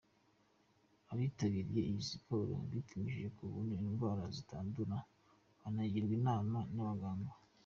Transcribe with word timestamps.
Abitabiriye 1.11 1.81
iyi 1.89 2.01
siporo 2.09 2.53
bipimishije 2.71 3.29
ku 3.37 3.43
buntu 3.51 3.73
indwara 3.83 4.23
zitandura, 4.35 4.97
banagirwa 5.61 6.13
inama 6.19 6.59
n’abaganga. 6.75 7.33